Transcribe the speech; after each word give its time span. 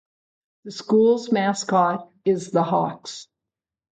The 0.63 0.71
schools 0.71 1.31
Mascot 1.31 2.11
is 2.25 2.49
the 2.49 2.63
Hawks. 2.63 3.27